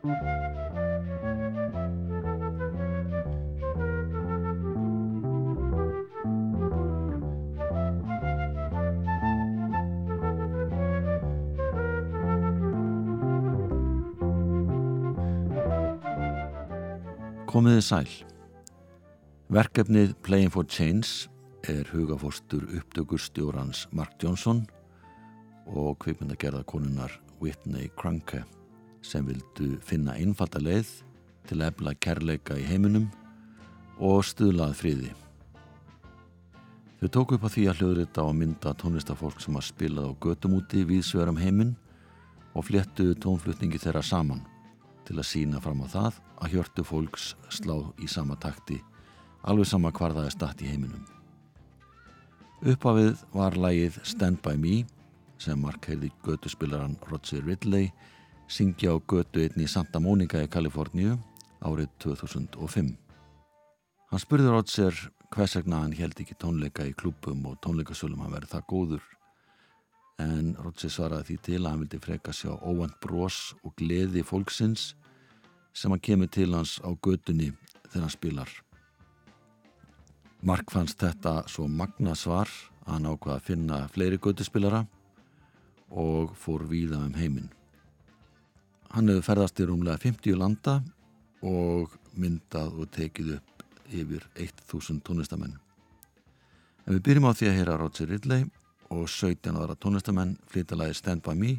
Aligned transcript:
Komiði 0.00 0.12
sæl. 17.84 18.08
Verkefnið 19.52 20.14
Playing 20.24 20.48
for 20.54 20.64
Change 20.64 21.28
er 21.68 21.84
hugafórstur 21.92 22.64
upptökurstjórans 22.64 23.84
Mark 23.92 24.16
Johnson 24.22 24.64
og 25.68 25.98
kvipmyndagerða 26.00 26.64
konunar 26.64 27.12
Whitney 27.42 27.92
Cranke 28.00 28.46
sem 29.02 29.26
vildu 29.26 29.78
finna 29.84 30.16
einfalda 30.18 30.60
leið 30.62 30.90
til 31.48 31.58
að 31.60 31.70
efla 31.70 31.94
kærleika 31.96 32.58
í 32.58 32.66
heiminum 32.68 33.08
og 33.98 34.22
stuðlað 34.24 34.76
friði. 34.78 35.10
Þau 37.00 37.08
tóku 37.08 37.36
upp 37.38 37.46
á 37.48 37.52
því 37.52 37.64
að 37.70 37.80
hljóðrita 37.80 38.26
og 38.28 38.36
mynda 38.36 38.74
tónlistafólk 38.76 39.40
sem 39.40 39.56
að 39.56 39.68
spila 39.70 40.04
á 40.04 40.10
götumúti 40.20 40.84
við 40.84 41.06
sverum 41.08 41.40
heiminn 41.40 41.72
og 42.52 42.66
fléttu 42.68 43.14
tónflutningi 43.16 43.80
þeirra 43.80 44.04
saman 44.04 44.44
til 45.08 45.16
að 45.16 45.30
sína 45.30 45.62
fram 45.64 45.80
á 45.80 45.88
það 45.88 46.20
að 46.44 46.54
hjörtu 46.54 46.84
fólks 46.84 47.32
slá 47.48 47.78
í 48.00 48.08
sama 48.08 48.36
takti 48.40 48.82
alveg 49.48 49.68
sama 49.68 49.92
hvar 49.92 50.14
það 50.14 50.28
er 50.28 50.34
statt 50.34 50.62
í 50.62 50.68
heiminum. 50.68 51.04
Uppafið 52.60 53.22
var 53.32 53.56
lægið 53.56 54.00
Stand 54.04 54.42
By 54.44 54.58
Me 54.60 54.82
sem 55.40 55.60
Mark 55.60 55.86
heyrði 55.88 56.10
götuspilaran 56.26 56.98
Roger 57.08 57.44
Ridley 57.46 57.88
syngja 58.50 58.90
á 58.90 58.98
götu 58.98 59.44
einni 59.44 59.64
í 59.68 59.70
Santa 59.70 60.00
Monica 60.02 60.40
í 60.42 60.50
Kaliforníu 60.50 61.14
árið 61.62 61.88
2005. 62.02 62.90
Hann 64.10 64.22
spurði 64.22 64.50
Roger 64.50 64.96
hvers 65.30 65.54
vegna 65.54 65.84
hann 65.84 65.94
held 65.94 66.18
ekki 66.18 66.34
tónleika 66.34 66.86
í 66.88 66.94
klúpum 66.98 67.44
og 67.46 67.60
tónleikasölum 67.62 68.24
hann 68.24 68.34
verið 68.34 68.56
það 68.56 68.66
góður 68.72 69.04
en 70.20 70.56
Roger 70.58 70.90
svaraði 70.90 71.28
því 71.28 71.36
til 71.46 71.60
að 71.60 71.68
hann 71.70 71.84
vildi 71.84 72.00
freka 72.02 72.34
sjá 72.34 72.50
óvand 72.58 72.96
brós 73.04 73.38
og 73.62 73.76
gleði 73.78 74.24
fólksins 74.26 74.90
sem 75.72 75.94
að 75.94 76.02
kemur 76.08 76.32
til 76.34 76.50
hans 76.56 76.78
á 76.82 76.90
gödunni 76.90 77.52
þegar 77.86 78.02
hann 78.02 78.16
spilar. 78.16 78.50
Mark 80.42 80.72
fannst 80.72 80.98
þetta 80.98 81.44
svo 81.52 81.68
magna 81.68 82.16
svar 82.16 82.50
að 82.82 82.92
hann 82.96 83.08
ákvaða 83.12 83.38
að 83.38 83.46
finna 83.46 83.80
fleiri 83.94 84.18
göduspilara 84.18 84.82
og 85.90 86.34
fór 86.38 86.66
víða 86.66 87.04
um 87.04 87.14
heiminn. 87.14 87.50
Hann 89.00 89.08
hefur 89.08 89.24
ferðast 89.24 89.60
í 89.62 89.64
rúmlega 89.64 89.96
50 89.96 90.34
landa 90.36 90.72
og 91.48 91.94
myndað 92.20 92.74
og 92.82 92.90
tekið 92.92 93.30
upp 93.38 93.62
yfir 93.88 94.26
1000 94.36 94.98
tónlistamenn. 95.06 95.54
En 96.84 96.98
við 96.98 97.06
byrjum 97.06 97.28
á 97.30 97.32
því 97.32 97.48
að 97.48 97.56
heyra 97.56 97.78
Roger 97.80 98.12
Ridley 98.12 98.44
og 98.92 99.08
17 99.08 99.56
ára 99.56 99.78
tónlistamenn 99.80 100.34
flytta 100.52 100.76
lagi 100.76 100.98
Stand 101.00 101.24
By 101.24 101.32
Me. 101.32 101.54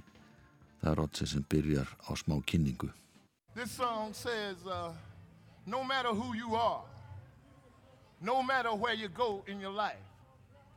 Það 0.83 0.91
er 0.91 1.01
Roger 1.01 1.31
sem 1.33 1.47
byrjar 1.49 1.89
á 2.05 2.13
smá 2.13 2.37
kynningu. 2.45 2.91
This 3.55 3.73
song 3.73 4.13
says, 4.13 4.61
uh, 4.69 4.93
no 5.65 5.81
matter 5.83 6.13
who 6.13 6.37
you 6.37 6.53
are, 6.53 6.85
no 8.21 8.43
matter 8.43 8.77
where 8.77 8.93
you 8.93 9.09
go 9.09 9.41
in 9.47 9.59
your 9.59 9.73
life, 9.73 10.05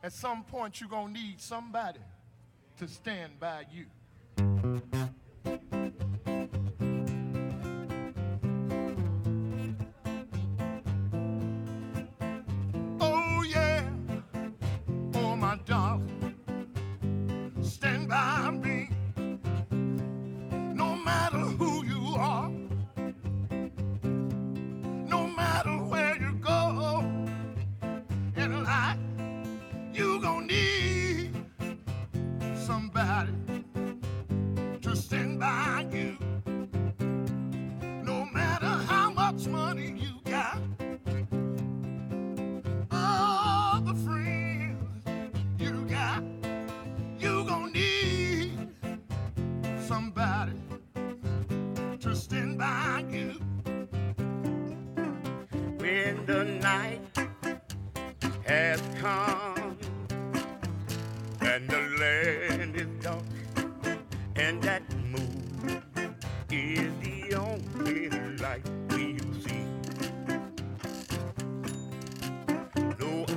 at 0.01 0.13
some 0.13 0.41
point 0.49 0.81
you're 0.81 0.89
to 0.89 1.13
need 1.13 1.39
somebody 1.39 2.01
to 2.79 2.87
stand 2.87 3.39
by 3.39 3.69
you. 3.69 3.85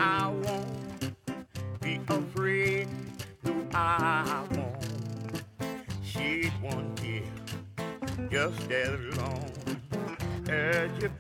I 0.01 0.29
won't 0.29 1.81
be 1.81 2.01
afraid. 2.09 2.89
No, 3.43 3.67
I 3.75 4.47
won't 4.53 5.43
shed 6.05 6.53
one 6.63 6.95
tear 6.95 7.23
just 8.31 8.71
as 8.71 9.17
long 9.17 9.51
as 10.49 10.91
your 11.01 11.11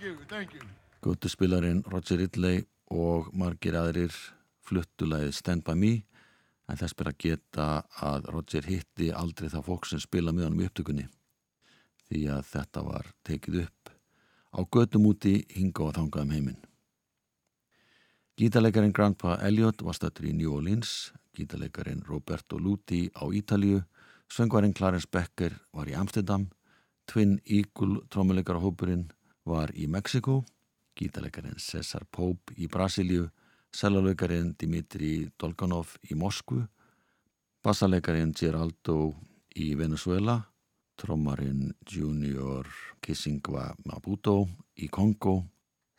Thank 0.00 0.18
you, 0.18 0.24
thank 0.28 0.52
you. 0.54 0.60
Götuspilarinn 1.02 1.82
Roger 1.92 2.16
Ridley 2.16 2.62
og 2.88 3.26
margir 3.36 3.74
aðrir 3.76 4.14
fluttulegið 4.64 5.34
Stand 5.36 5.64
By 5.66 5.74
Me 5.76 5.90
en 6.72 6.80
þess 6.80 6.96
ber 6.96 7.10
að 7.10 7.18
geta 7.20 7.66
að 8.00 8.30
Roger 8.32 8.64
hitti 8.64 9.10
aldrei 9.12 9.50
það 9.52 9.66
fólk 9.66 9.90
sem 9.90 10.00
spila 10.00 10.32
með 10.32 10.46
hann 10.46 10.56
í 10.56 10.70
upptökunni 10.70 11.04
því 12.06 12.22
að 12.32 12.48
þetta 12.54 12.86
var 12.88 13.12
tekið 13.28 13.60
upp 13.66 13.92
á 14.56 14.60
götum 14.72 15.10
úti 15.12 15.34
hinga 15.52 15.84
og 15.90 15.94
þangað 15.98 16.24
um 16.24 16.34
heiminn. 16.38 16.64
Gítarleikarin 18.40 18.96
Grandpa 18.96 19.36
Elliot 19.44 19.84
var 19.84 20.00
stöttur 20.00 20.32
í 20.32 20.32
New 20.32 20.56
Orleans, 20.56 21.12
gítarleikarin 21.36 22.06
Roberto 22.08 22.56
Luti 22.56 23.10
á 23.12 23.28
Ítalju, 23.28 23.84
söngvarinn 24.32 24.72
Clarence 24.72 25.12
Becker 25.12 25.60
var 25.76 25.92
í 25.92 26.00
Amsterdam, 26.00 26.48
Twin 27.04 27.36
Eagle 27.44 28.06
trómuleikarahópurinn 28.08 29.10
var 29.50 29.72
í 29.74 29.88
Mexiko, 29.90 30.40
gítarleikarin 30.94 31.58
Cesar 31.58 32.06
Pope 32.06 32.54
í 32.56 32.68
Brasilju, 32.70 33.26
seljuleikarin 33.74 34.54
Dimitri 34.58 35.30
Dolganov 35.38 35.96
í 36.10 36.16
Moskvu, 36.18 36.62
bassaleikarin 37.64 38.34
Geraldo 38.36 39.12
í 39.58 39.74
Venezuela, 39.78 40.38
trommarinn 41.00 41.72
Junior 41.88 42.68
Kissingwa 43.02 43.70
Maputo 43.88 44.44
í 44.76 44.88
Kongo, 44.92 45.42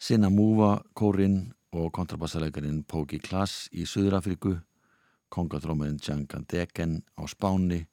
Sinamúva 0.02 0.80
kórin 0.98 1.52
og 1.78 1.92
kontrabassaleikarin 1.94 2.84
Póki 2.90 3.20
Klass 3.22 3.68
í 3.72 3.86
Suðurafriku, 3.86 4.56
kongatrómarinn 5.32 6.00
Djangan 6.02 6.48
Degen 6.50 7.02
á 7.16 7.24
Spáni 7.30 7.84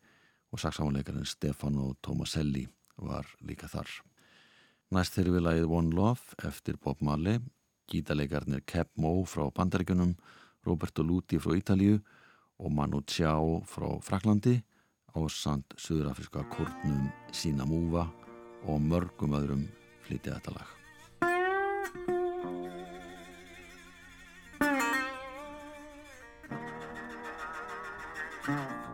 og 0.53 0.61
saksáleikarin 0.63 1.27
Stefano 1.29 1.93
Tomaselli 2.03 2.67
var 2.97 3.27
líka 3.45 3.69
þar. 3.69 3.89
Næst 4.89 5.19
þeirri 5.19 5.35
við 5.35 5.43
lagið 5.45 5.73
One 5.77 5.93
Love 5.93 6.37
eftir 6.49 6.79
Bob 6.81 7.03
Marley, 7.05 7.43
gítalegarnir 7.93 8.63
Cap 8.65 8.89
Mo 8.97 9.11
frá 9.29 9.45
Bandaríkunum, 9.53 10.15
Roberto 10.65 11.05
Luti 11.05 11.37
frá 11.37 11.53
Ítalju 11.59 11.99
og 12.57 12.73
Manu 12.73 13.03
Chao 13.05 13.61
frá 13.69 13.91
Fraklandi 14.01 14.57
á 15.13 15.21
sand 15.29 15.77
Suðurafriska 15.77 16.47
kórnum 16.55 17.13
Sina 17.37 17.69
Múva 17.69 18.09
og 18.65 18.81
mörgum 18.81 19.37
öðrum 19.37 19.69
flytið 20.09 20.39
þetta 20.39 20.57
lag. 20.57 20.75
One 28.49 28.88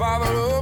Follow 0.00 0.59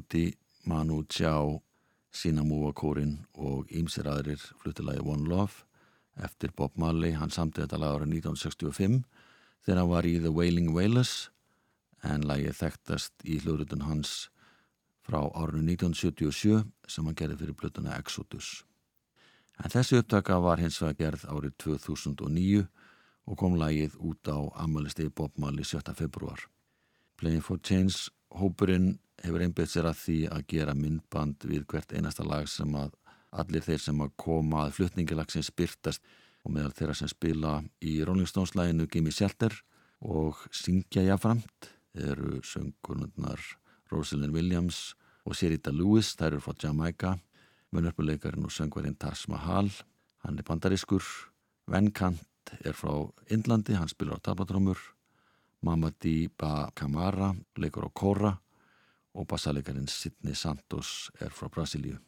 Luti, 0.00 0.32
Manu 0.64 1.04
Chao, 1.08 1.62
Sina 2.10 2.40
Múakórin 2.40 3.18
og 3.36 3.68
ímsir 3.68 4.06
aðrir 4.08 4.40
fluttilagi 4.62 5.02
One 5.04 5.28
Love 5.28 5.66
eftir 6.16 6.54
Bob 6.56 6.72
Marley. 6.80 7.12
Hann 7.12 7.28
samti 7.28 7.60
þetta 7.60 7.76
lag 7.76 7.98
árið 7.98 8.14
1965 8.16 9.02
þegar 9.60 9.80
hann 9.82 9.90
var 9.90 10.08
í 10.08 10.14
The 10.16 10.32
Wailing 10.32 10.70
Wailers 10.72 11.28
en 12.00 12.24
lagið 12.24 12.56
þekktast 12.62 13.26
í 13.28 13.36
hljóðrutun 13.42 13.84
hans 13.84 14.30
frá 15.04 15.20
árinu 15.36 15.66
1977 15.68 16.64
sem 16.88 17.04
hann 17.04 17.18
gerði 17.18 17.36
fyrir 17.42 17.58
plötuna 17.60 17.98
Exodus. 18.00 18.64
En 19.60 19.68
þessi 19.68 20.00
upptaka 20.00 20.38
var 20.40 20.62
hins 20.64 20.80
vegar 20.80 20.96
gerð 21.02 21.26
árið 21.28 21.58
2009 21.66 22.64
og 23.28 23.36
kom 23.36 23.60
lagið 23.60 24.00
út 24.00 24.32
á 24.32 24.48
ammælistegi 24.64 25.12
Bob 25.12 25.36
Marley 25.36 25.68
7. 25.68 25.92
februar. 25.92 26.48
Playing 27.20 27.44
for 27.44 27.60
Change 27.60 28.08
hópurinn 28.38 28.94
hefur 29.20 29.44
einbeitt 29.44 29.72
sér 29.72 29.90
að 29.90 30.00
því 30.04 30.18
að 30.32 30.46
gera 30.54 30.74
myndband 30.76 31.44
við 31.48 31.66
hvert 31.70 31.92
einasta 31.92 32.24
lag 32.26 32.48
sem 32.48 32.74
að 32.78 32.94
allir 33.30 33.64
þeir 33.64 33.82
sem 33.84 34.00
að 34.02 34.14
koma 34.18 34.64
að 34.66 34.76
flutningilagsins 34.78 35.50
byrtast 35.54 36.06
og 36.44 36.54
meðal 36.54 36.72
þeirra 36.76 36.96
sem 36.98 37.10
spila 37.10 37.58
í 37.84 37.98
Rolling 38.06 38.28
Stones 38.28 38.54
læginu 38.56 38.88
Gimme 38.90 39.12
Shelter 39.14 39.54
og 40.00 40.40
syngja 40.56 41.04
jáframt 41.04 41.70
eru 41.94 42.40
söngurnarnar 42.46 43.42
Rosalind 43.90 44.34
Williams 44.34 44.94
og 45.26 45.36
Serita 45.36 45.72
Lewis, 45.74 46.14
þær 46.16 46.36
eru 46.36 46.44
frá 46.44 46.54
Jamaica. 46.64 47.16
Munarpuleikarinn 47.70 48.46
og 48.46 48.54
söngvarinn 48.54 48.96
Taj 48.98 49.28
Mahal 49.30 49.68
hann 50.24 50.38
er 50.38 50.46
bandariskur 50.46 51.04
Venkant 51.70 52.54
er 52.66 52.74
frá 52.74 52.90
Indlandi, 53.30 53.76
hann 53.78 53.90
spilar 53.90 54.18
á 54.18 54.24
tablatrómur 54.30 54.80
Mamadi 55.62 56.28
Ba 56.38 56.70
Kamara 56.74 57.34
leikur 57.60 57.84
á 57.84 57.90
Kora 57.92 58.32
og 59.14 59.26
bassalegarinn 59.28 59.88
Sidney 59.88 60.34
Santos 60.34 61.10
er 61.20 61.30
frá 61.30 61.50
Brasilíu. 61.52 61.98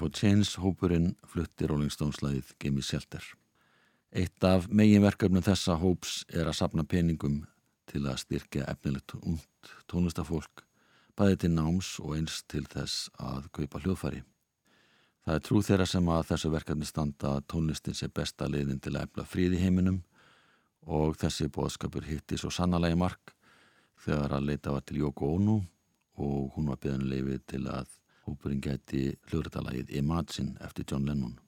For 0.00 0.08
Change 0.08 0.56
hópurinn 0.56 1.10
flutti 1.28 1.66
Rolling 1.68 1.92
Stones 1.92 2.22
lagið 2.24 2.54
Gimme 2.62 2.80
Shelter. 2.80 3.20
Eitt 4.16 4.44
af 4.48 4.70
meginverkefnum 4.72 5.44
þessa 5.44 5.76
hóps 5.76 6.22
er 6.32 6.48
að 6.48 6.56
sapna 6.56 6.86
peningum 6.88 7.42
til 7.90 8.06
að 8.08 8.22
styrkja 8.22 8.64
efnilegt 8.72 9.12
ungt 9.18 9.72
tónlistafólk, 9.92 10.64
bæði 11.20 11.42
til 11.42 11.52
náms 11.52 11.92
og 12.00 12.16
eins 12.16 12.40
til 12.48 12.64
þess 12.64 13.10
að 13.20 13.50
kaupa 13.58 13.82
hljóðfæri. 13.84 14.24
Það 15.26 15.36
er 15.36 15.44
trú 15.50 15.62
þeirra 15.68 15.90
sem 15.92 16.08
að 16.16 16.26
þessu 16.32 16.54
verkefni 16.56 16.88
standa 16.88 17.36
að 17.36 17.46
tónlistin 17.52 18.00
sé 18.00 18.08
besta 18.08 18.48
leiðin 18.48 18.80
til 18.80 18.96
að 18.96 19.04
efla 19.04 19.28
fríð 19.28 19.58
í 19.58 19.62
heiminum 19.66 20.00
og 20.88 21.20
þessi 21.20 21.52
bóðskapur 21.52 22.08
hitti 22.08 22.40
svo 22.40 22.48
sannalagi 22.48 22.96
mark 22.96 23.36
þegar 24.00 24.38
að 24.38 24.48
leita 24.48 24.72
var 24.72 24.88
til 24.88 25.04
Yoko 25.04 25.34
Ono 25.36 25.60
og 26.24 26.54
hún 26.56 26.72
var 26.72 26.80
beðan 26.80 27.10
leifi 27.10 27.42
til 27.52 27.66
að 27.68 27.99
hópurinn 28.30 28.62
gæti 28.62 29.16
hljóðrættalagið 29.30 29.90
Imagine 29.98 30.56
eftir 30.64 30.86
John 30.88 31.06
Lennon. 31.08 31.38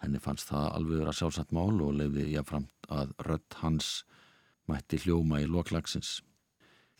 Henni 0.00 0.20
fannst 0.22 0.48
það 0.48 0.68
alveg 0.78 1.02
vera 1.02 1.12
sjálfsagt 1.16 1.52
mál 1.52 1.76
og 1.84 1.96
leiði 1.98 2.30
jáframt 2.32 2.88
að 2.88 3.12
rött 3.26 3.56
hans 3.60 3.90
mætti 4.70 5.00
hljóma 5.04 5.42
í 5.42 5.48
loklagsins. 5.50 6.20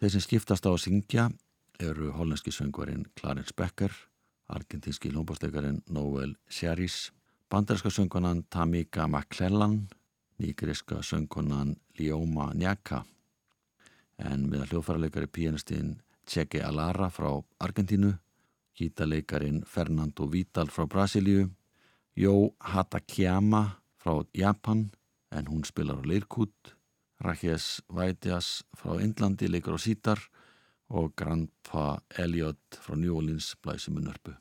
Þeir 0.00 0.12
sem 0.14 0.24
skiptast 0.24 0.68
á 0.68 0.70
að 0.72 0.82
syngja 0.84 1.30
eru 1.80 2.10
hollenski 2.16 2.52
söngvarinn 2.52 3.06
Clarence 3.16 3.56
Becker, 3.56 3.92
argentinski 4.52 5.12
hljómbástekarinn 5.12 5.80
Noel 5.88 6.34
Sherris, 6.48 7.08
bandarska 7.50 7.90
söngvanan 7.90 8.44
Tamika 8.52 9.06
McClellan, 9.08 9.88
nýgriska 10.40 11.00
söngkonan 11.02 11.76
Lioma 11.98 12.50
Njaka, 12.54 13.04
en 14.20 14.48
með 14.50 14.64
að 14.66 14.74
hljóðfærarleikari 14.74 15.30
pianistinn 15.32 15.94
Tjeki 16.28 16.60
Alara 16.62 17.08
frá 17.10 17.32
Argentínu, 17.64 18.12
gítarleikarin 18.80 19.60
Fernando 19.68 20.26
Vidal 20.32 20.72
frá 20.72 20.86
Brasilíu, 20.88 21.50
Jó 22.16 22.54
Hatakeyama 22.60 23.82
frá 24.00 24.24
Japan, 24.34 24.90
en 25.30 25.46
hún 25.46 25.64
spilar 25.68 26.00
á 26.00 26.04
leirkút, 26.08 26.56
Rajes 27.20 27.82
Vaidjas 27.92 28.64
frá 28.72 28.96
Indlandi 29.04 29.52
leikur 29.52 29.76
á 29.76 29.80
sítar 29.80 30.20
og 30.88 31.12
Grandpa 31.12 32.00
Elliot 32.16 32.80
frá 32.80 32.96
New 32.96 33.16
Orleans 33.16 33.52
blæsum 33.60 34.00
um 34.00 34.04
nörpu. 34.08 34.32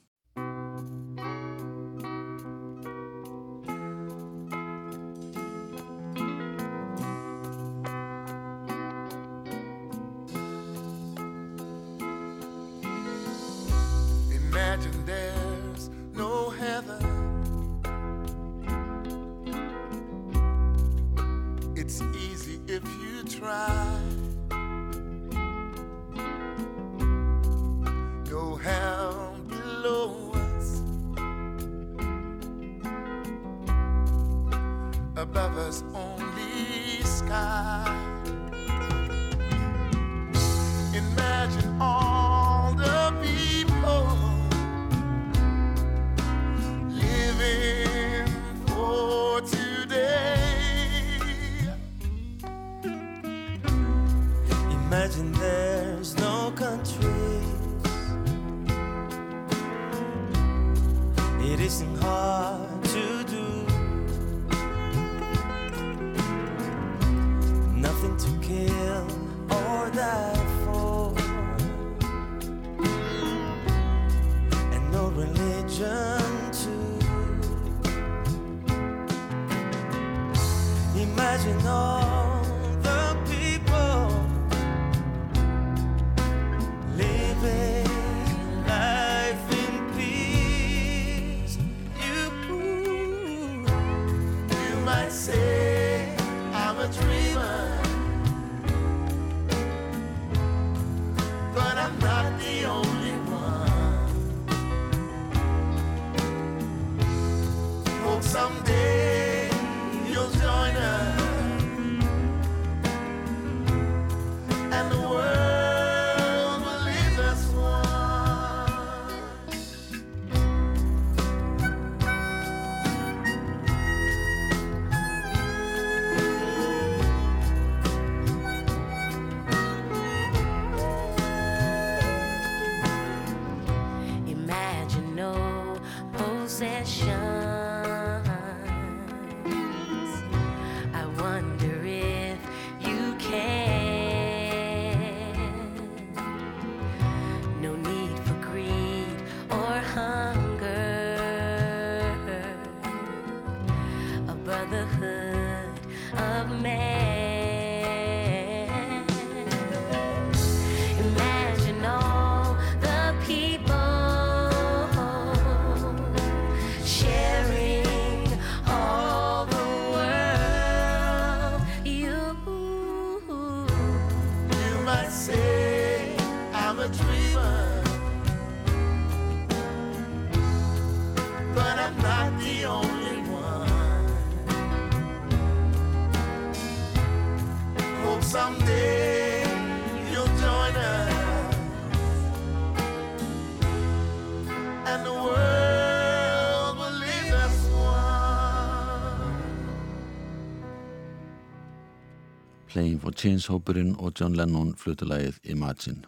Playing 202.79 203.01
for 203.01 203.11
Change 203.11 203.49
hópurinn 203.51 203.89
og 203.99 204.13
John 204.15 204.37
Lennon 204.39 204.69
flutulægið 204.79 205.41
Imagine. 205.51 206.05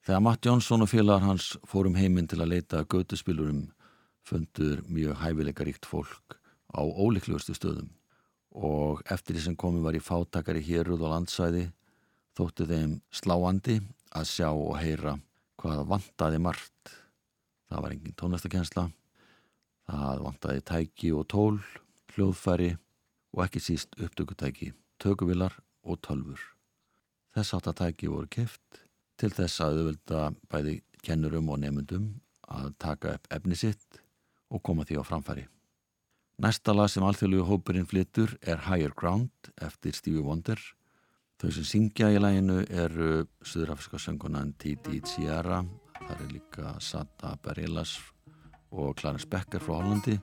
Þegar 0.00 0.22
Matt 0.24 0.46
Jónsson 0.46 0.80
og 0.80 0.88
félagar 0.88 1.26
hans 1.26 1.58
fórum 1.68 1.98
heiminn 2.00 2.24
til 2.30 2.38
að 2.40 2.54
leita 2.54 2.80
göduspilurum 2.88 3.66
fundur 4.24 4.80
mjög 4.88 5.20
hæfileikaríkt 5.20 5.84
fólk 5.84 6.38
á 6.72 6.80
óleikluverstu 6.80 7.52
stöðum 7.52 7.92
og 8.56 9.04
eftir 9.12 9.36
því 9.36 9.44
sem 9.44 9.60
komi 9.60 9.84
var 9.84 9.92
í 9.92 10.00
fátakari 10.00 10.64
héruð 10.64 11.04
og 11.04 11.12
landsæði 11.18 11.68
þóttu 12.32 12.70
þeim 12.72 12.98
sláandi 13.12 13.80
að 14.08 14.32
sjá 14.32 14.48
og 14.48 14.80
heyra 14.80 15.18
hvað 15.60 15.86
vantaði 15.92 16.44
margt. 16.48 16.98
Það 17.68 17.82
var 17.84 17.98
engin 17.98 18.20
tónlistakensla, 18.24 18.90
það 19.84 20.28
vantaði 20.30 20.68
tæki 20.72 21.12
og 21.12 21.28
tól, 21.28 21.58
hljóðfæri 22.16 22.78
og 23.36 23.50
ekki 23.50 23.68
síst 23.68 24.00
upptökutæki, 24.00 24.72
tökuvilar 24.96 25.60
og 25.84 26.00
tölfur. 26.06 26.40
Þess 27.34 27.54
aftatæki 27.56 28.10
voru 28.10 28.28
keft 28.30 28.82
til 29.20 29.30
þess 29.34 29.60
að 29.62 29.78
auðvölda 29.78 30.22
bæði 30.50 30.80
kennurum 31.04 31.50
og 31.52 31.60
nefnundum 31.62 32.10
að 32.50 32.74
taka 32.82 33.14
upp 33.16 33.30
efni 33.30 33.56
sitt 33.58 34.00
og 34.50 34.62
koma 34.66 34.84
því 34.84 35.00
á 35.00 35.04
framfæri. 35.06 35.46
Næsta 36.40 36.72
lag 36.72 36.88
sem 36.88 37.04
alþjóðlugu 37.04 37.46
hópurinn 37.50 37.88
flyttur 37.88 38.32
er 38.40 38.62
Higher 38.64 38.94
Ground 38.96 39.30
eftir 39.60 39.92
Stevie 39.92 40.24
Wonder. 40.24 40.58
Þau 41.40 41.50
sem 41.52 41.66
syngja 41.68 42.08
í 42.12 42.20
læginu 42.20 42.62
eru 42.68 43.26
söðurafriska 43.44 44.00
söngunan 44.00 44.54
T.D. 44.60 45.02
Ciara, 45.04 45.60
þar 46.00 46.24
er 46.24 46.32
líka 46.32 46.74
Sata 46.80 47.34
Bareillas 47.44 47.98
og 48.72 48.96
Clarence 49.00 49.28
Becker 49.28 49.60
frá 49.60 49.78
Hollandi 49.78 50.16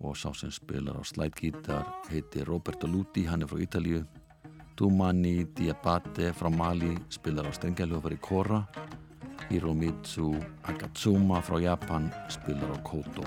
og 0.00 0.16
sá 0.16 0.30
sem 0.36 0.52
spilar 0.52 0.96
á 0.96 1.04
slætgítar 1.04 1.88
heiti 2.08 2.44
Roberto 2.44 2.88
Luti, 2.88 3.26
hann 3.28 3.42
er 3.44 3.50
frá 3.50 3.60
Ítalju 3.60 4.04
Dumani 4.80 5.44
Diabate 5.52 6.32
frá 6.32 6.48
Mali 6.48 6.96
spilar 7.12 7.44
á 7.44 7.52
strengaljófari 7.52 8.16
Kora. 8.16 8.64
Hiromitsu 9.52 10.32
Agatsuma 10.64 11.44
frá 11.44 11.60
Japan 11.60 12.08
spilar 12.32 12.72
á 12.72 12.78
Koto 12.80 13.20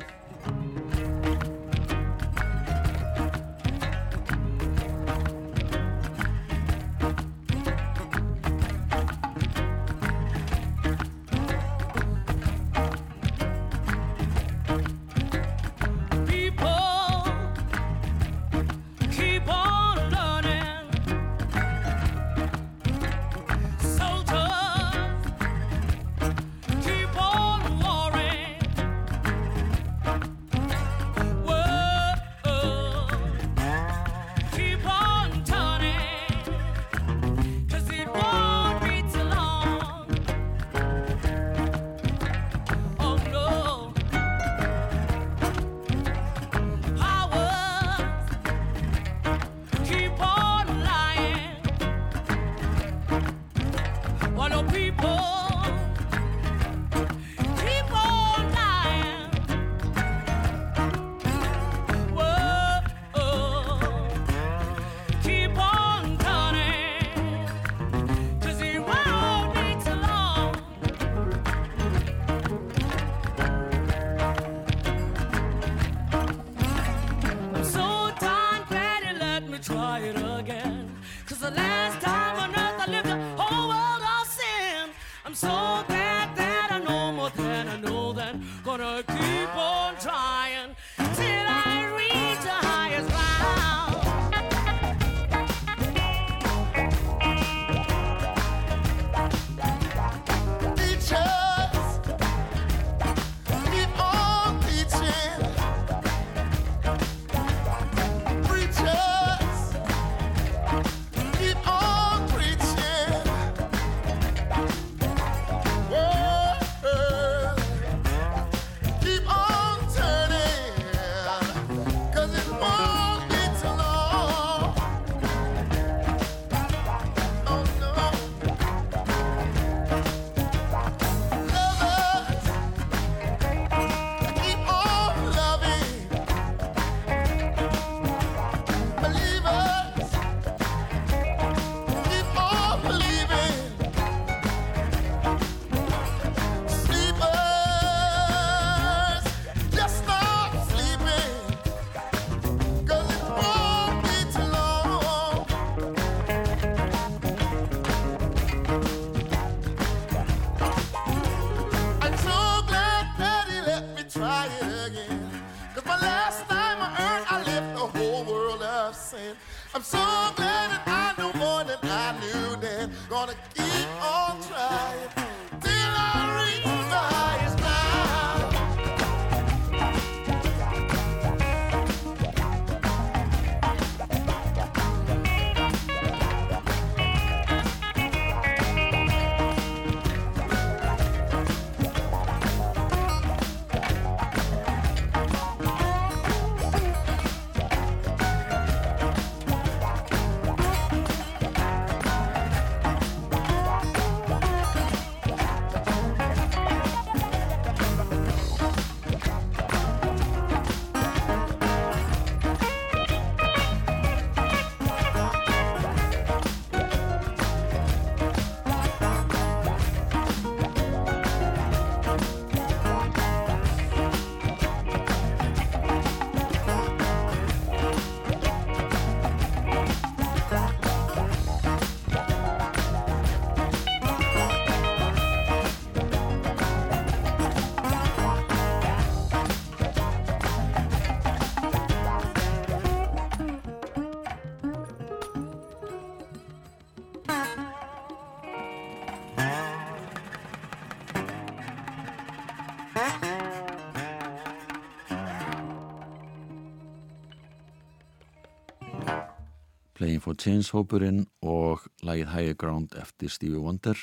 Playing 260.04 260.20
for 260.20 260.36
Change 260.36 260.68
hópurinn 260.76 261.22
og 261.48 261.86
lagið 262.04 262.34
Higher 262.34 262.56
Ground 262.60 262.92
eftir 263.00 263.32
Stevie 263.32 263.62
Wonder, 263.64 263.96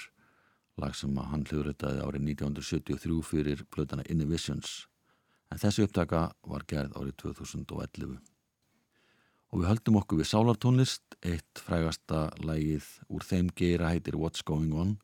lag 0.81 0.95
sem 0.97 1.13
hann 1.13 1.43
hljóðritaði 1.45 2.01
árið 2.01 2.23
1973 2.39 3.19
fyrir 3.29 3.61
plötana 3.69 4.07
Innovations. 4.09 4.87
En 5.53 5.61
þessi 5.61 5.85
upptaka 5.85 6.23
var 6.49 6.65
gerð 6.73 6.97
árið 6.97 7.19
2011. 7.21 8.17
Og 9.53 9.61
við 9.61 9.69
höldum 9.69 10.01
okkur 10.01 10.23
við 10.23 10.31
sálartónlist, 10.31 11.05
eitt 11.21 11.61
frægasta 11.61 12.31
lagið 12.49 12.89
úr 13.13 13.27
þeim 13.35 13.53
geira 13.53 13.93
heitir 13.93 14.17
What's 14.17 14.41
Going 14.41 14.73
On 14.73 14.97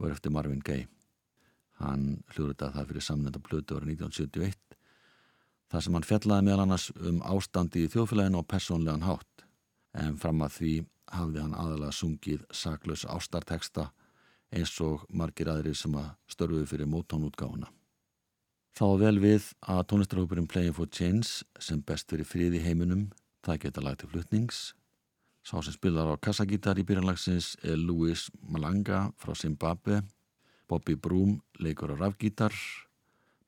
og 0.00 0.08
er 0.08 0.16
eftir 0.16 0.32
Marvin 0.32 0.64
Gaye. 0.64 0.88
Hann 1.82 2.22
hljóðritaði 2.32 2.78
það 2.78 2.94
fyrir 2.94 3.10
samnenda 3.10 3.44
plötu 3.44 3.76
árið 3.76 3.98
1971, 3.98 4.56
þar 5.68 5.84
sem 5.84 6.00
hann 6.00 6.08
fjallaði 6.14 6.48
meðal 6.48 6.64
annars 6.64 6.88
um 6.96 7.20
ástandi 7.36 7.84
í 7.84 7.92
þjóðfélaginu 7.92 8.40
og 8.40 8.48
persónlegan 8.48 9.04
hátt 9.04 9.37
en 9.94 10.16
fram 10.20 10.42
að 10.44 10.54
því 10.58 10.74
hafði 11.14 11.42
hann 11.42 11.56
aðalega 11.56 11.94
sungið 11.96 12.44
saklaus 12.52 13.06
ástarteksta 13.08 13.88
eins 14.52 14.72
og 14.84 15.04
margir 15.12 15.50
aðrir 15.52 15.76
sem 15.76 15.94
að 15.96 16.10
störfuði 16.32 16.68
fyrir 16.68 16.88
mótónútgáfuna. 16.88 17.68
Þá 18.78 18.86
vel 19.00 19.16
við 19.18 19.46
að 19.66 19.86
tónlistarhópurinn 19.90 20.48
Playing 20.48 20.76
for 20.76 20.86
Change 20.86 21.42
sem 21.58 21.80
best 21.82 22.08
fyrir 22.12 22.28
frið 22.28 22.58
í 22.60 22.62
heiminum, 22.62 23.08
það 23.42 23.64
geta 23.64 23.82
lagt 23.82 24.04
til 24.04 24.10
flutnings. 24.12 24.60
Sá 25.42 25.58
sem 25.64 25.74
spilar 25.74 26.12
á 26.12 26.16
kassagítar 26.20 26.78
í 26.78 26.84
byrjanlagsins 26.86 27.56
er 27.64 27.80
Louis 27.80 28.28
Malanga 28.46 29.08
frá 29.18 29.34
Zimbabwe, 29.34 30.02
Bobby 30.68 30.94
Broom 30.94 31.38
leikur 31.58 31.96
á 31.96 31.96
rafgítar, 31.96 32.54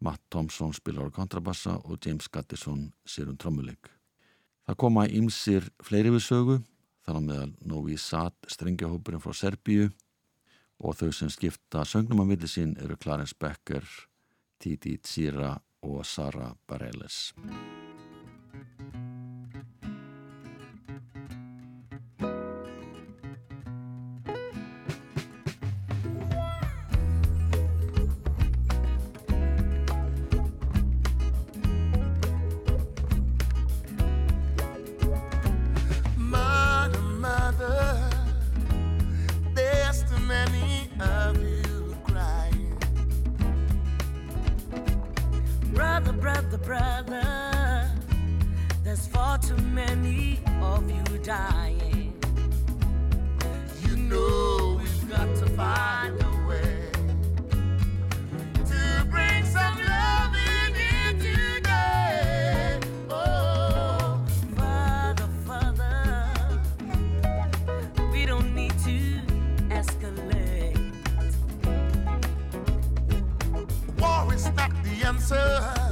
Matt 0.01 0.23
Thompson 0.33 0.73
spilar 0.73 1.13
á 1.13 1.15
kontrabassa 1.15 1.77
og 1.85 2.01
James 2.01 2.29
Gattison 2.33 2.89
sér 3.05 3.29
um 3.29 3.37
trommuleik. 3.37 4.00
Það 4.71 4.77
koma 4.79 5.03
ímsir 5.11 5.65
fleiri 5.83 6.13
við 6.15 6.21
sögu, 6.23 6.55
á 7.11 7.19
meðal 7.19 7.49
Novi 7.67 7.97
Sad, 7.99 8.37
strengjahópurinn 8.47 9.19
frá 9.19 9.35
Serbíu 9.35 9.89
og 10.79 10.95
þau 10.95 11.11
sem 11.11 11.33
skipta 11.35 11.83
sögnum 11.83 12.23
að 12.23 12.31
milli 12.31 12.53
sín 12.55 12.77
eru 12.79 12.95
Clarence 12.95 13.35
Becker, 13.35 13.83
Titi 14.63 14.95
Tsira 15.03 15.57
og 15.83 16.07
Sara 16.07 16.53
Bareilles. 16.71 17.33
The 75.31 75.90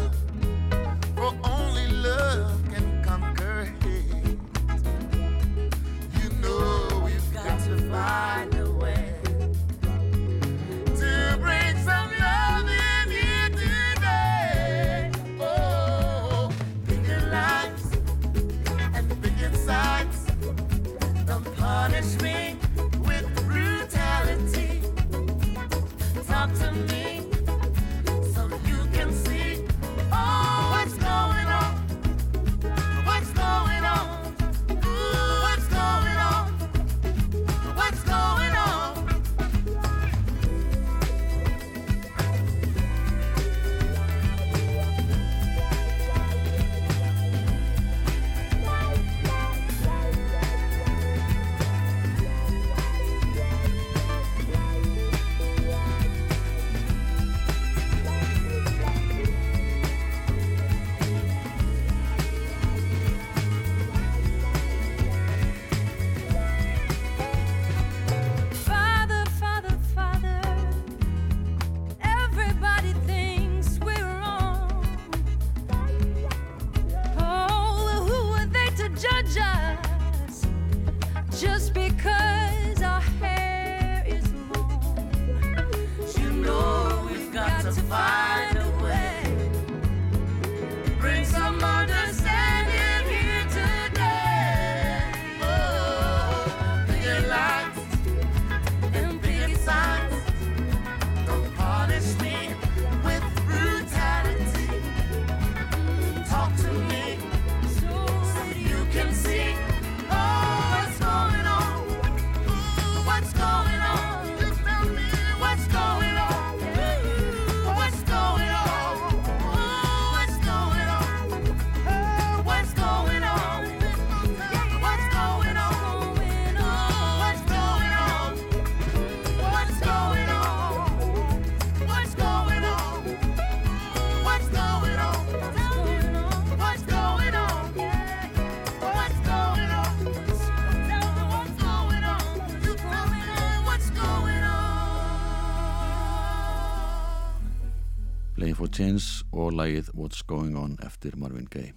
lagið 149.69 149.91
What's 149.93 150.23
Going 150.25 150.57
On 150.57 150.77
eftir 150.85 151.17
Marvin 151.21 151.49
Gaye. 151.51 151.75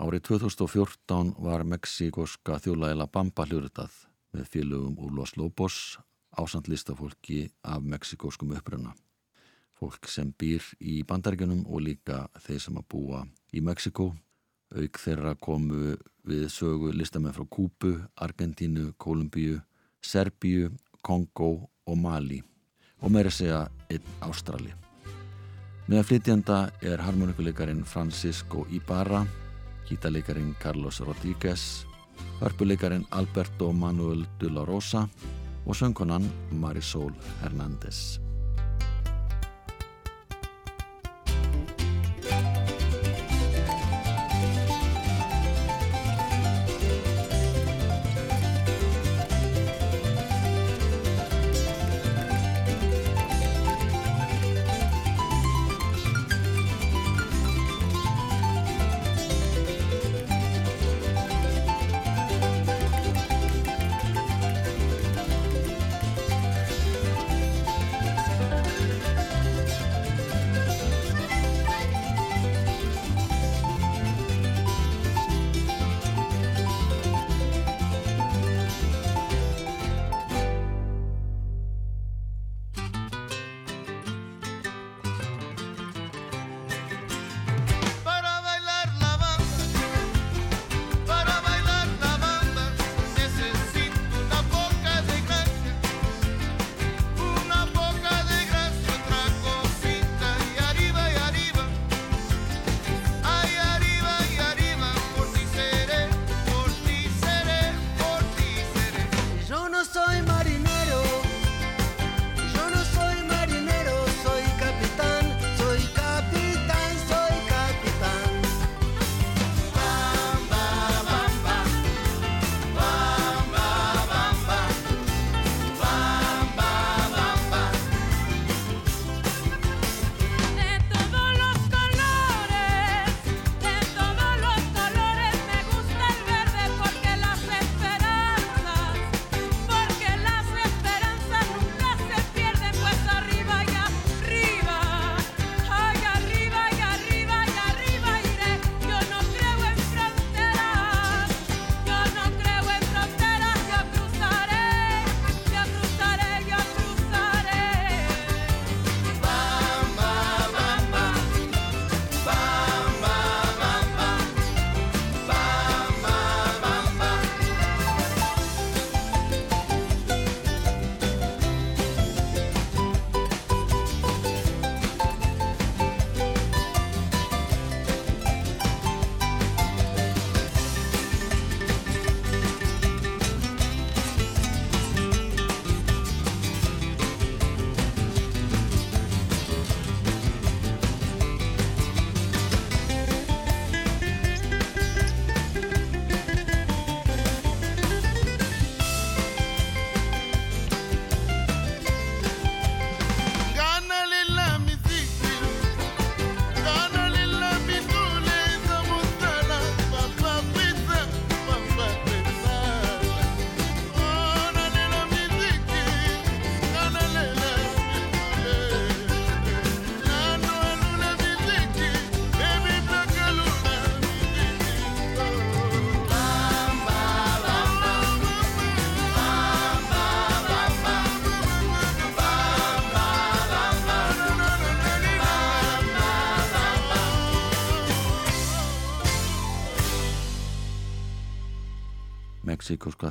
Árið 0.00 0.22
2014 0.30 1.34
var 1.44 1.64
mexikoska 1.68 2.56
þjóðlægila 2.64 3.06
Bamba 3.12 3.44
hljóritað 3.44 3.92
með 4.32 4.48
félögum 4.52 4.94
úr 5.04 5.12
Los 5.18 5.34
Lobos 5.36 5.98
ásand 6.36 6.70
listafólki 6.72 7.50
af 7.64 7.84
mexikoskum 7.84 8.54
uppruna. 8.56 8.94
Fólk 9.76 10.08
sem 10.08 10.30
býr 10.32 10.64
í 10.80 11.02
bandaríkjunum 11.04 11.66
og 11.68 11.84
líka 11.84 12.22
þeir 12.46 12.62
sem 12.64 12.80
að 12.80 12.88
búa 12.94 13.20
í 13.52 13.60
Mexiko 13.60 14.14
Auk 14.76 14.98
þeirra 14.98 15.36
komu 15.38 15.94
við 16.26 16.48
sögu 16.50 16.90
listamenn 16.96 17.36
frá 17.36 17.44
Kúpu, 17.44 17.92
Argentínu, 18.16 18.94
Kolumbíu, 18.98 19.60
Serbíu, 20.02 20.72
Kongo 21.02 21.68
og 21.86 22.00
Mali 22.00 22.40
og 23.04 23.12
meira 23.12 23.30
segja 23.30 23.66
einn 23.92 24.12
Ástrali. 24.24 24.85
Meða 25.86 26.02
flytjanda 26.02 26.56
er 26.82 26.98
harmonikuleikarin 26.98 27.84
Francisco 27.86 28.64
Ibarra, 28.74 29.20
gítarleikarin 29.86 30.56
Carlos 30.58 30.98
Rodríguez, 30.98 31.86
hörpuleikarin 32.40 33.06
Alberto 33.14 33.70
Manuel 33.72 34.26
de 34.40 34.50
la 34.50 34.66
Rosa 34.66 35.06
og 35.66 35.76
söngkonan 35.76 36.26
Marisol 36.50 37.14
Hernández. 37.42 38.25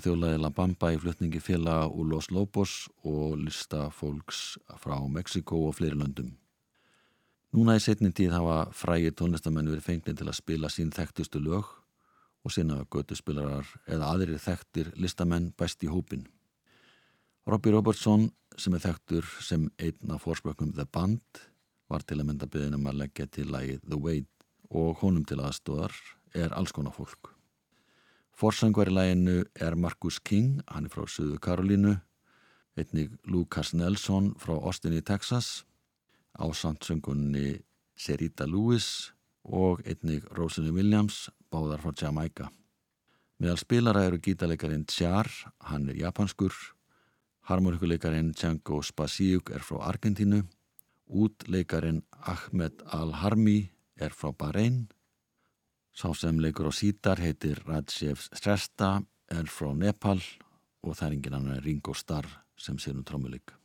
Þjólaði 0.05 0.39
La 0.43 0.51
Bamba 0.53 0.91
í 0.93 0.97
flutningi 1.01 1.39
félaga 1.41 1.87
úr 1.89 2.05
Los 2.11 2.29
Lobos 2.29 2.73
og 3.07 3.39
lista 3.41 3.87
fólks 3.89 4.59
frá 4.81 4.99
Mexiko 5.09 5.63
og 5.65 5.79
fleiri 5.79 5.97
löndum. 5.97 6.35
Núna 7.55 7.77
í 7.79 7.81
setni 7.81 8.11
tíð 8.13 8.35
hafa 8.35 8.57
frægir 8.75 9.15
tónlistamenn 9.17 9.71
verið 9.71 9.87
fengnið 9.87 10.19
til 10.19 10.27
að 10.29 10.37
spila 10.37 10.69
sín 10.69 10.93
þekktustu 10.93 11.41
lög 11.41 11.71
og 12.45 12.53
sinna 12.53 12.81
götuspilarar 12.93 13.69
eða 13.89 14.11
aðrir 14.11 14.41
þekktir 14.43 14.91
listamenn 15.01 15.53
bæst 15.57 15.81
í 15.81 15.89
hópin. 15.89 16.27
Robbie 17.49 17.73
Robertson 17.73 18.29
sem 18.57 18.75
er 18.77 18.83
þekktur 18.85 19.29
sem 19.41 19.69
einn 19.81 20.13
af 20.13 20.25
fórspökkum 20.27 20.75
The 20.75 20.85
Band 20.85 21.45
var 21.89 22.05
til 22.05 22.19
að 22.19 22.29
mynda 22.29 22.49
byggðin 22.49 22.77
um 22.77 22.91
að 22.91 23.01
leggja 23.05 23.29
til 23.29 23.49
lagið 23.53 23.81
The 23.87 24.01
Wait 24.01 24.49
og 24.69 25.01
honum 25.01 25.25
til 25.25 25.41
aðstóðar 25.41 25.95
er 26.35 26.53
alls 26.53 26.75
konar 26.75 26.93
fólk. 26.93 27.34
Forsangvar 28.35 28.89
í 28.91 28.91
læginu 28.91 29.45
er 29.63 29.77
Marcus 29.79 30.17
King, 30.19 30.57
hann 30.67 30.89
er 30.89 30.91
frá 30.91 31.05
Suðu 31.07 31.37
Karolínu, 31.39 31.93
einnig 32.75 33.13
Lucas 33.31 33.69
Nelson 33.71 34.33
frá 34.35 34.57
Austin 34.57 34.97
í 34.97 34.99
Texas, 35.07 35.63
ásandsungunni 36.35 37.61
Serita 37.95 38.43
Lewis 38.43 39.13
og 39.47 39.79
einnig 39.87 40.27
Rosalie 40.35 40.75
Williams, 40.75 41.29
báðar 41.47 41.79
frá 41.79 41.95
Jamaica. 42.01 42.49
Meðal 43.39 43.61
spilara 43.63 44.03
eru 44.09 44.19
gítarleikarin 44.19 44.83
Tjar, 44.83 45.31
hann 45.71 45.87
er 45.87 46.01
japanskur, 46.03 46.51
harmonikuleikarin 47.47 48.33
Django 48.35 48.81
Spasiuk 48.83 49.53
er 49.55 49.63
frá 49.63 49.79
Argentínu, 49.93 50.43
útleikarin 51.07 52.03
Ahmed 52.19 52.83
Al-Harmi 52.91 53.61
er 53.95 54.11
frá 54.11 54.35
Bahrein, 54.35 54.89
Sá 55.95 56.09
sem 56.11 56.41
leikur 56.43 56.67
á 56.67 56.73
sítar 56.75 57.21
heitir 57.23 57.61
Rajev 57.63 58.19
Sresta, 58.35 58.99
er 59.31 59.47
frá 59.47 59.71
Nepal 59.71 60.19
og 60.83 60.91
það 60.91 61.07
er 61.07 61.15
engin 61.15 61.37
annar 61.39 61.63
Ringo 61.63 61.95
Starr 61.95 62.27
sem 62.59 62.75
sér 62.75 62.99
um 62.99 63.07
trómuleik. 63.07 63.55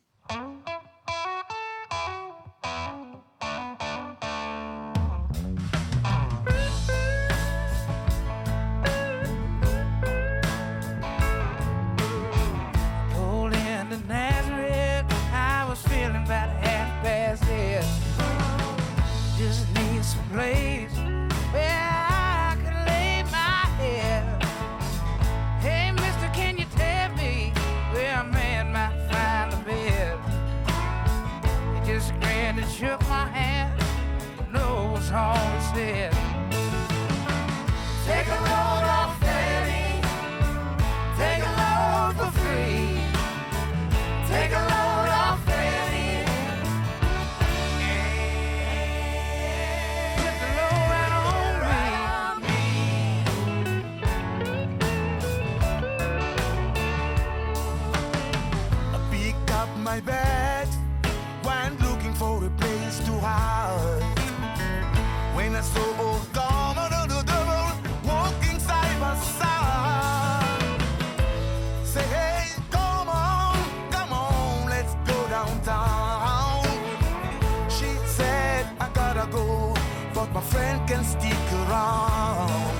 My 80.33 80.41
friend 80.41 80.87
can 80.87 81.03
stick 81.03 81.51
around. 81.51 82.73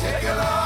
Take 0.00 0.22
a 0.24 0.34
load 0.36 0.59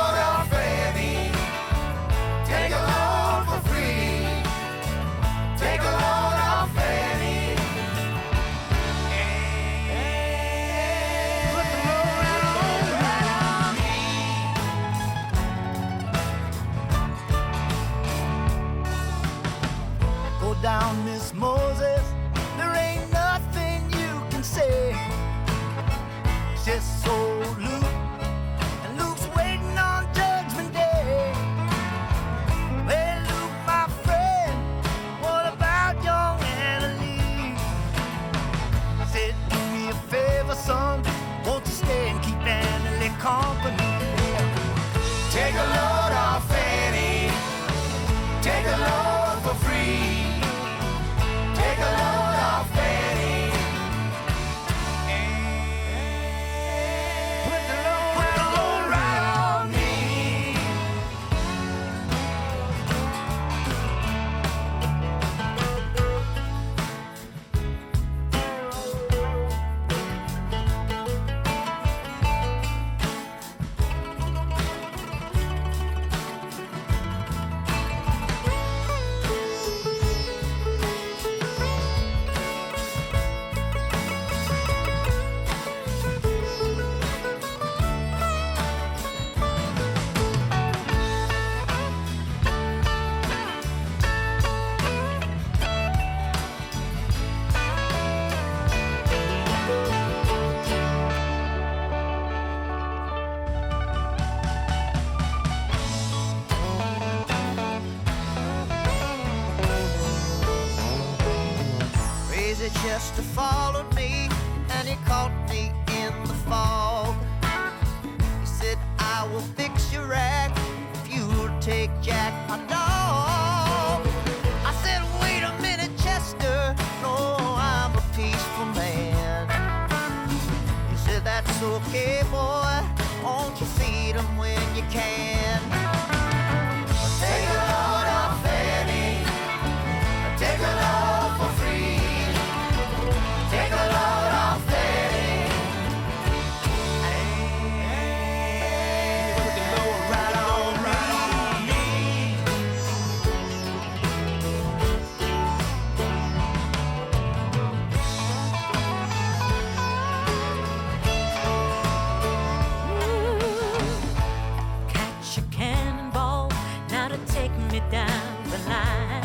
down 167.91 168.51
the 168.51 168.59
line. 168.69 169.25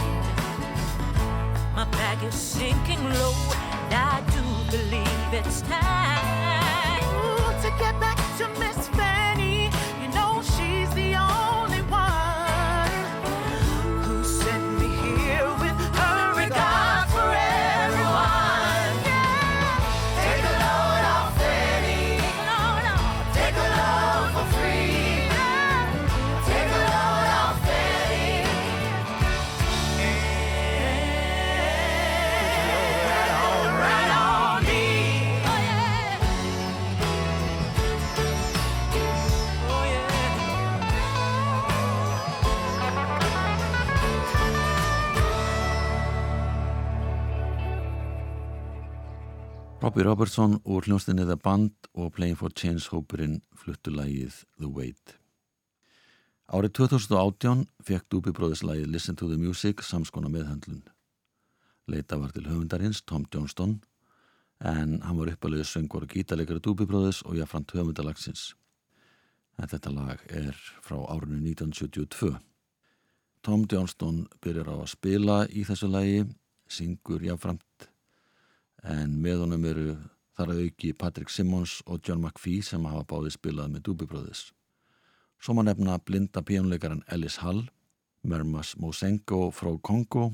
My 1.75 1.85
bag 1.91 2.23
is 2.23 2.35
sinking 2.35 3.03
low, 3.03 3.33
and 3.85 3.93
I 3.93 4.21
do 4.35 4.43
believe 4.71 5.33
it's 5.33 5.61
time 5.61 7.03
Ooh, 7.03 7.61
to 7.63 7.69
get 7.79 7.99
back 7.99 8.17
to 8.37 8.47
Miss 8.59 8.87
Robbie 49.89 50.03
Robertson 50.03 50.59
úr 50.69 50.85
hljónstinni 50.85 51.23
The 51.25 51.33
Band 51.35 51.87
og 51.97 52.11
Playing 52.13 52.37
for 52.37 52.53
Change 52.53 52.91
hópurinn 52.91 53.39
fluttu 53.57 53.89
lægið 53.89 54.35
The 54.61 54.69
Wait. 54.69 55.15
Árið 56.45 56.75
2018 56.77 57.63
fekk 57.87 58.05
Doobie 58.13 58.35
Brothers 58.37 58.61
lægið 58.61 58.93
Listen 58.93 59.17
to 59.17 59.25
the 59.31 59.39
Music 59.41 59.81
samskona 59.81 60.29
meðhandlun. 60.29 60.83
Leita 61.89 62.21
var 62.21 62.29
til 62.37 62.45
höfundarins 62.45 63.01
Tom 63.01 63.25
Johnston 63.33 63.79
en 64.61 65.01
hann 65.01 65.17
var 65.17 65.33
uppalegu 65.33 65.65
söngur 65.65 66.05
og 66.05 66.13
gítarleikari 66.13 66.61
Doobie 66.61 66.85
Brothers 66.85 67.25
og 67.25 67.41
jáframt 67.41 67.73
höfundalagsins. 67.73 68.53
En 69.57 69.73
þetta 69.73 69.97
lag 69.97 70.21
er 70.29 70.53
frá 70.85 71.01
árinu 71.01 71.41
1972. 71.41 72.35
Tom 73.41 73.65
Johnston 73.65 74.27
byrjar 74.37 74.69
á 74.69 74.75
að 74.83 74.91
spila 74.93 75.45
í 75.49 75.65
þessu 75.65 75.89
lægi, 75.89 76.27
syngur 76.69 77.25
jáframt 77.25 77.89
en 78.83 79.17
með 79.21 79.43
honum 79.43 79.65
eru 79.67 79.89
þar 80.37 80.53
að 80.53 80.61
auki 80.65 80.93
Patrick 80.95 81.31
Simmons 81.33 81.79
og 81.85 81.99
John 82.05 82.21
McPhee 82.23 82.63
sem 82.63 82.85
hafa 82.87 83.03
báði 83.09 83.33
spilað 83.35 83.73
með 83.73 83.85
Doobie 83.87 84.07
Brothers. 84.07 84.49
Svo 85.39 85.55
má 85.55 85.63
nefna 85.63 85.97
blinda 86.03 86.43
píónleikaran 86.43 87.03
Ellis 87.11 87.39
Hall, 87.43 87.65
Mermas 88.23 88.75
Mosengo 88.79 89.49
frá 89.55 89.71
Kongo, 89.81 90.29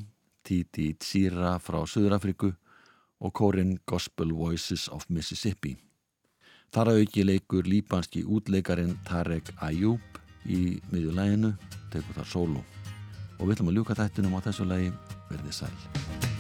Titi 0.45 0.93
Tsira 0.93 1.55
frá 1.61 1.81
Suðurafriku 1.85 2.51
og 3.21 3.33
kórin 3.33 3.77
Gospel 3.85 4.33
Voices 4.33 4.87
of 4.89 5.05
Mississippi. 5.09 5.75
Þar 6.73 6.91
að 6.91 7.01
auki 7.01 7.25
leikur 7.25 7.69
líbanski 7.69 8.25
útleikarin 8.25 8.97
Tarek 9.07 9.53
Ayub 9.63 10.21
í 10.45 10.77
miðjuleginu, 10.91 11.53
tekur 11.93 12.21
þar 12.21 12.29
solo. 12.29 12.65
Og 13.39 13.47
við 13.47 13.57
ætlum 13.57 13.73
að 13.73 13.79
ljúka 13.79 13.97
þættinum 13.97 14.37
á 14.37 14.45
þessu 14.45 14.69
lagi 14.69 14.93
verði 15.29 15.59
sæl. 15.63 16.34